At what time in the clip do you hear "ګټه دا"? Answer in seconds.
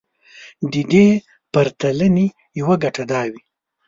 2.83-3.21